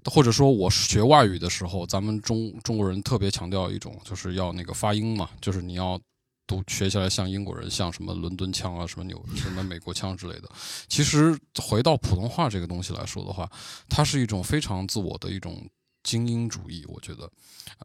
[0.05, 6.01] 或者说我学外语的时候，咱们中中国人特别强调一种，就是要那个发音嘛，就是你要
[6.47, 10.51] 读学起来像英国人，像什么伦敦腔啊，什么纽什么美国腔之类的。
[10.89, 13.49] 其实回到普通话这个东西来说的话，
[13.89, 15.65] 它是一种非常自我的一种
[16.03, 16.85] 精英主义。
[16.89, 17.31] 我觉得，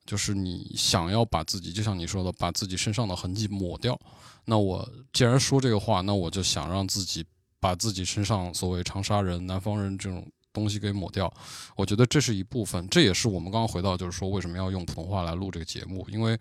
[0.05, 3.97] 就是你想要把自己，就像你说的，把自己身上的痕迹抹掉。
[4.45, 7.23] 那我既然说这个话，那我就想让自己
[7.59, 10.27] 把自己身上所谓长沙人、南方人这种。
[10.59, 11.31] 东西给抹掉。
[11.75, 16.37] 我觉得这是一部分，这也是我们刚刚回到，就是说为什么要用普通话来录这个节目，因为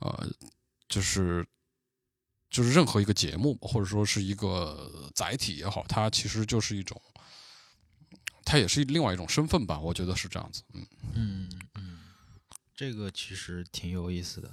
[0.00, 0.28] 呃，
[0.88, 1.46] 就是
[2.50, 7.00] 就是任何一个节目或者说是一个载体也好，它其实就是一种，
[8.44, 9.78] 它也是另外一种身份吧。
[9.80, 11.98] 我觉得是这样子，嗯嗯嗯，
[12.74, 14.50] 这个其实挺有意思的。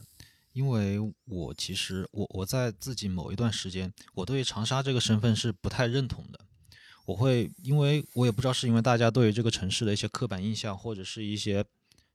[0.54, 6.39] 因为我其实我我在自己某一段时间，我对长沙这个身份是不太认同的。
[7.06, 11.63] 我会因为我也不知道是因为大家对于这个城市的一些刻板印象，或者是一些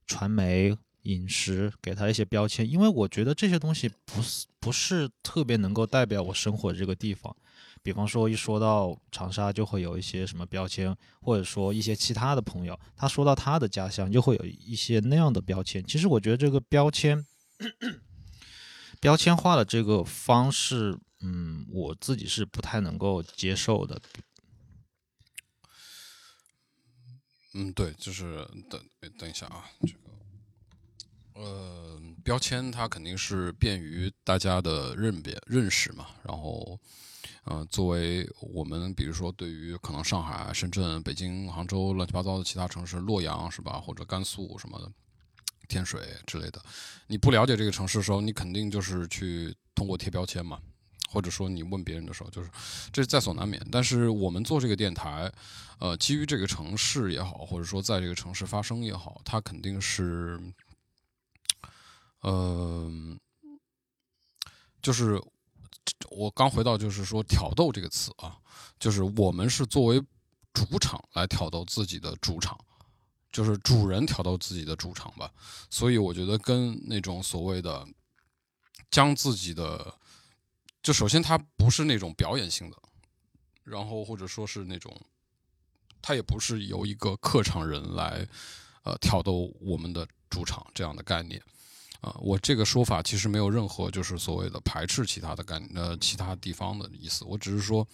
[0.06, 2.68] 传媒饮食给他一些标签。
[2.68, 7.34] 因为我觉得这些东西不是不是特别能够代表我生活的这个地方。
[7.82, 15.84] 比方说一说到长沙，就会有一些什么标签，或者说一些其他的朋友，他说到他的家乡，就会有一些那样的标签。
[15.84, 17.24] 其实我觉得这个标签。
[19.00, 24.00] 标签化的这个方式，嗯，我自己是不太能够接受的。
[27.60, 28.80] 嗯，对，就是等
[29.18, 36.06] 等一下啊，这个，呃，标签它肯定是便于大家的认别认识嘛。
[36.22, 36.78] 然后，
[37.42, 44.92] 呃，作为我们，比如说对于可能上海、深圳、北京、杭州乱七八糟的其他城市，洛阳是吧，或者甘肃什么的。
[45.66, 46.64] 天水之类的，
[47.08, 50.58] 你不了解这个城市的时候，你肯定就是去通过贴标签嘛，
[51.08, 52.50] 或者说你问别人的时候，就是
[52.92, 53.60] 这在所难免。
[53.72, 55.32] 但是我们做这个电台，
[55.78, 60.38] 呃，基于这个城市也好，或者说在这个城市发生也好，它肯定是，
[62.20, 62.90] 呃，
[64.82, 65.20] 就是
[66.10, 68.36] 我刚回到就是说挑逗这个词啊，
[68.78, 70.02] 就是我们是作为
[70.52, 72.58] 主场来挑逗自己的主场。
[73.30, 75.30] 就是主人挑逗自己的主场吧，
[75.68, 77.86] 所以我觉得跟那种所谓的
[78.90, 79.94] 将自己的，
[80.82, 82.76] 就首先它不是那种表演性的，
[83.64, 84.94] 然后或者说是那种，
[86.00, 88.26] 它也不是由一个客场人来
[88.84, 91.40] 呃挑逗我们的主场这样的概念
[92.00, 97.86] 啊，我这个说法其实没有任何就是所谓的排斥其他的概呃其他地方的意思，我只是说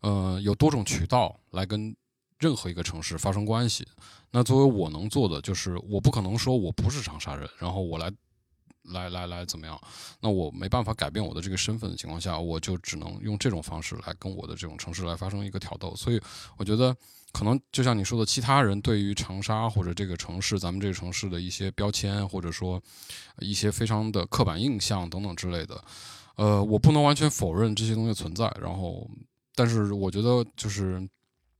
[0.00, 1.94] 呃有多种渠道来跟。
[2.38, 3.86] 任何一个城市发生关系，
[4.32, 8.12] 那作为我能做的就是，我不可能说我不是长沙人，然后我来，
[8.84, 9.80] 来来来怎么样？
[10.20, 15.94] 那我没办法改变我的这个身份的情况下，我就只能用这种方式来跟我的这种城市来发生一个挑逗。
[15.94, 16.20] 所以
[16.56, 16.96] 我觉得，
[17.32, 22.82] 可能就像你说的，其他人对于长沙或者这个城市，咱们这个城市的一些标签，或者说
[23.38, 25.84] 一些非常的刻板印象等等之类的，
[26.36, 28.52] 呃，我不能完全否认这些东西存在。
[28.60, 29.08] 然后，
[29.54, 31.08] 但是我觉得就是。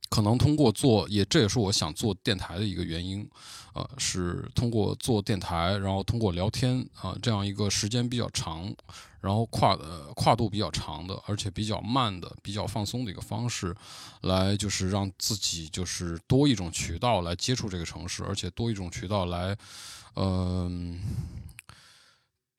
[0.09, 3.27] 可能通过做，也这也是我想做电台的一个原因，
[3.73, 8.73] 呃，是通过做电台，然后通过聊天啊，这样一个时间比较长，
[9.21, 13.75] 然后跨呃跨度比较长的，而且比较慢的、比较放松的一个方式，
[14.21, 19.57] 来就是让自己就是多一种渠道来接触这个城市，而且多一种渠道来，
[20.15, 20.99] 嗯。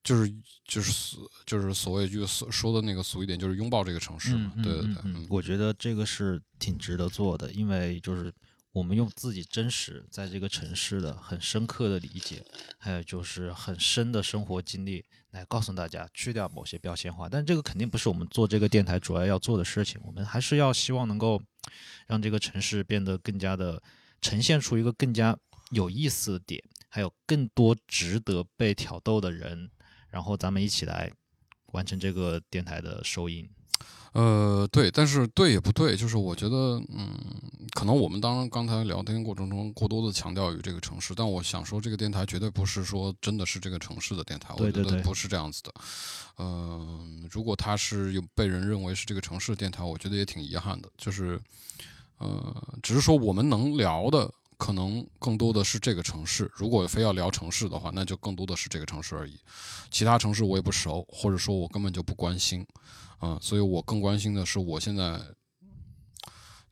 [0.04, 0.30] 就是
[0.68, 4.52] 就是所就是所谓就所说的那个俗一点，就是拥抱这个城市嘛。
[4.62, 8.30] 对对对，我觉得这个是挺值得做的，因为就是
[8.72, 12.44] 我们用自己真实在这个城市的很深刻的理解，
[12.76, 17.26] 还有就是很深的生活经历，来告诉大家去掉某些标签化。
[17.26, 21.40] 但这个肯定不是我们做这个电台主要要做的事情，我们还是要希望能够
[22.06, 23.82] 让这个城市变得更加的
[24.20, 25.34] 呈现出一个更加
[25.70, 29.70] 有意思的点，还有更多值得被挑逗的人。
[30.14, 31.10] 然后咱们一起来
[31.72, 33.50] 完成这个电台的收音。
[34.12, 37.18] 呃，对，但是对也不对，就是我觉得，嗯，
[37.74, 45.74] 可能我们当刚才聊天过程中过多的强调于这个城市，但我想说，这个电台绝对不是说真的是这个城市的电台，我觉得不是这样子的。
[46.38, 50.88] 嗯，如果它是有被人认为是这个城市的电台，我觉得也挺遗憾的。
[50.96, 51.40] 就是，
[52.18, 54.32] 呃，只是说我们能聊的。
[54.56, 56.50] 可能更多的是这个城市。
[56.54, 59.38] 如果非要聊城市的话，那就更多的是这个城市而已。
[59.90, 62.66] 其他城市我也不熟，或者说我根本就不关心，
[63.18, 65.20] 啊，所以我更关心的是我现在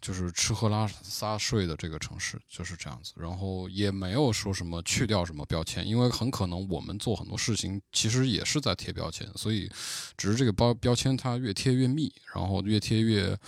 [0.01, 3.12] 就是吃喝拉撒睡的这个城市就是这样子。
[3.16, 9.71] 然后也没有说什么去掉什么标签，因为很可能我们做很多事情其实也是在贴标签，所以
[10.16, 13.38] 只是这个标标签它越贴越密，然后越贴越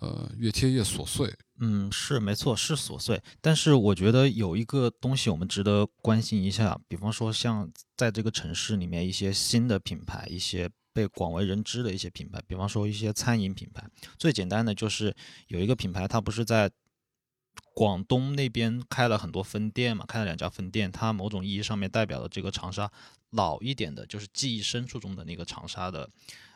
[0.00, 1.32] 呃越贴越琐碎。
[1.60, 3.22] 嗯，是没错，是琐碎。
[3.40, 13.86] 但是我觉得有一个东西我们值得关心一下，比方说像在这个城市里面一些新的品牌，一些被广为人知的一些品牌，比方说一些餐饮品牌。
[14.18, 15.14] 最简单的就是
[15.46, 16.68] 有一个品牌，它不是在
[17.74, 22.90] 广东那边开了很多分店嘛，开了两家分店，它某种意义上面代表了这个长沙
[23.30, 26.10] 老一点的，就是记忆深处中的那个长沙的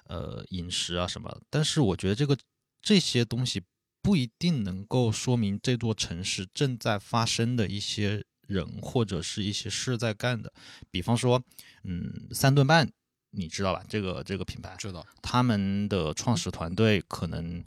[0.09, 1.41] 呃饮食啊什么。
[1.49, 2.37] 但是我觉得这个
[2.83, 3.63] 这些东西。
[4.07, 10.53] 不一定能够说明这座城市正在发生的一些人或者是一些事在干的。
[10.93, 11.43] 比方说，
[11.83, 12.89] 嗯，三顿半，
[13.33, 13.85] 你知道吧？
[13.89, 15.05] 这个这个品牌，知道。
[15.21, 17.61] 他们的创始团队可能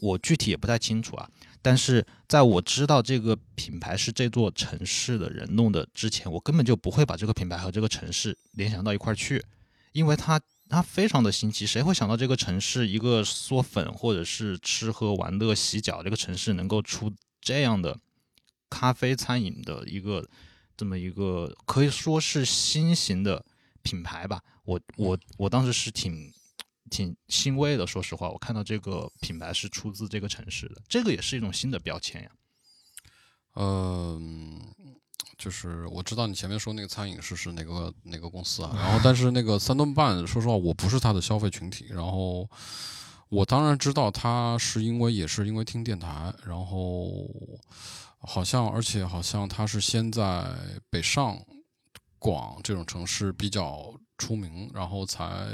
[0.00, 1.30] 我具体也不太清楚啊。
[1.62, 9.40] 但是在我知道这个品牌是这座城市的人弄的之前，我根本就不会把这个品牌和这个城市联想到一块儿去，
[9.92, 10.40] 因为它
[10.72, 11.66] 它非常的新奇。
[11.66, 18.00] 谁会想到这个城市一个嗦粉或者是吃喝玩乐洗脚这个城市能够出这样的
[18.70, 20.26] 咖啡餐饮的一个
[20.76, 23.44] 这么一个可以说是新型的
[23.82, 24.42] 品牌吧？
[24.64, 26.32] 我我我当时是挺。
[26.90, 32.30] 挺欣慰的，说实话，我看到这个品牌是出自这个城市的，这个也是一种新的标签呀。
[33.54, 34.60] 嗯，
[35.42, 38.70] 就是我知道你前面说那个餐饮是是哪个哪个公司啊？
[38.76, 41.86] 然后，但是那个三顿半，说实话，我不是他的消费群体。
[41.88, 42.48] 然后，
[43.28, 47.28] 我当然知道他是因为也是因为听电台，然后
[48.20, 50.46] 好像而且好像他是先在
[50.88, 51.36] 北上
[52.20, 53.92] 广这种城市比较。
[54.18, 55.48] 出名，然后才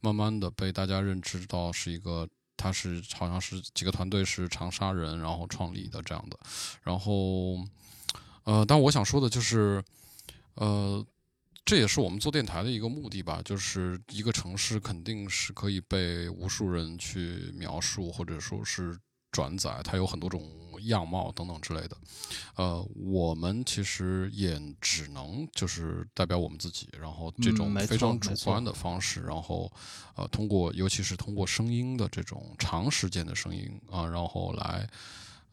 [0.00, 6.36] 慢慢的被大家认知到是一个，他是好像是几个团队是长沙人，然后创立的这样的，
[6.82, 7.56] 然后，
[8.50, 9.80] 呃，但我想说的就是，
[10.54, 11.06] 呃，
[11.64, 18.98] 这也是我们做电台的一个目的吧，就是一个城市肯定是可以被无数人去描述，或者说是。
[19.32, 20.42] 转载它有很多种
[20.86, 21.96] 样貌等等之类的，
[22.56, 29.70] 呃，我们其实也只能就是代表我们自己，然后这种非常主观的方式，然后
[30.16, 34.90] 呃，通过尤其是通过声音的这种长时间的声音啊，然后来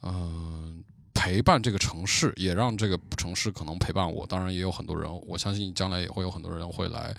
[0.01, 0.83] 嗯
[1.17, 4.25] 陪伴这个城市，也让这个城市可能陪伴我。
[4.27, 7.15] 当然，也有很多人，我相信将来也会有很多人会来。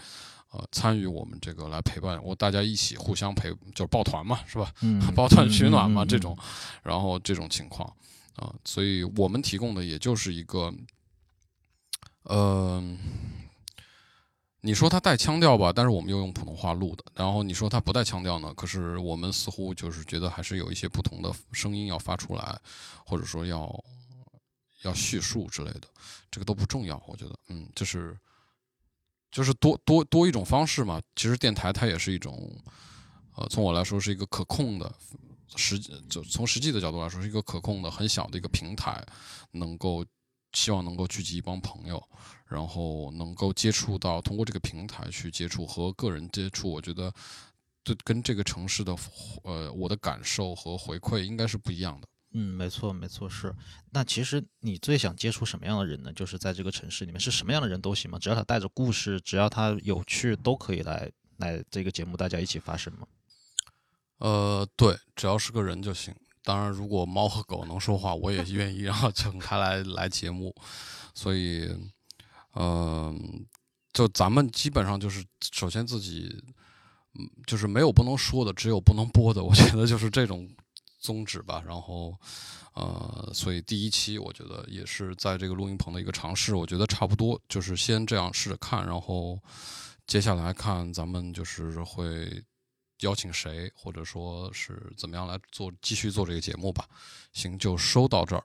[0.51, 4.73] 呃，参与我们这个来陪伴我，大家一起互相陪，就是抱团嘛，是吧？
[4.81, 6.35] 嗯， 抱团取暖嘛，这种，
[6.83, 7.87] 然后这种情况
[8.35, 10.73] 啊，所以我们提供的也就是一个，
[12.23, 12.83] 呃，
[14.61, 22.61] 你说它带腔调吧，但是我们又用普通话录的，然后你说它不带腔调呢，可是我们似乎就是觉得还是有一些不同的声音要发出来，
[23.05, 23.85] 或者说要
[24.83, 25.83] 要叙述之类的，
[26.31, 28.19] 这个都不重要，我觉得，嗯，就是。
[29.31, 30.99] 就是多多多一种方式嘛。
[31.15, 32.51] 其实电台它也是一种，
[33.37, 34.91] 呃，从我来说是一个可控的，
[35.55, 39.07] 实就从实际的角度来说是一个可控的很小的一个平台，
[39.51, 40.03] 能够
[40.55, 42.03] 希望能够聚集一帮朋友，
[42.49, 46.71] 然后能够接触到通过这个平台去接触和个人接触。
[46.71, 47.13] 我觉得
[47.85, 48.97] 对跟这个城市的
[49.45, 52.09] 呃我的感受和回馈应该是不一样的。
[52.33, 53.55] 嗯，没错，没错，是。
[53.91, 56.13] 那其实你最想接触什么样的人呢？
[56.13, 58.19] 就是在这个城市里面，是什么样的人都行吗？
[58.19, 63.07] 只要他带着故事，只要他有趣，都可以来来这个节目，大家一起发声吗？
[64.19, 66.15] 呃，对，只要是个人就行。
[66.43, 70.55] 当然，如果猫和狗能说话，我也愿意让请他 来来节目。
[71.15, 71.67] 所以，
[72.61, 73.47] 嗯，
[73.93, 76.29] 就咱们基本上就是，首先自己，
[77.15, 79.43] 嗯，就是没有不能说的，只有不能播的。
[79.43, 80.49] 我觉得就是这种。
[81.01, 82.13] 宗旨吧，然后，
[82.75, 89.39] 呃，所以第一期我觉得也是在这个录音棚的一个尝试，我觉得差不多，就是先这样试着看，然后
[90.09, 92.43] 接下来看咱们就是会
[93.03, 96.85] 邀请谁，或者说是怎么样来做继续做这个节目吧。
[97.33, 98.45] 行，就收到这儿。